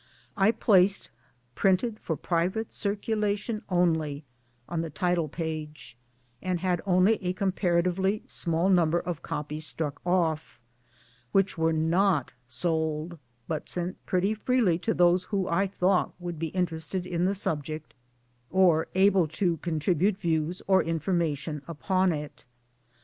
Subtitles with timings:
[0.35, 1.11] I placed"
[1.53, 4.25] printed for private circulation only"
[4.67, 5.95] on the Title page,
[6.41, 10.59] and had only a comparatively small number of copies struck off
[11.33, 16.39] which were not sold but sent round pretty freely to those who I thought would
[16.39, 17.93] be interested in the subject
[18.49, 22.45] or able to contribute views or information upon it.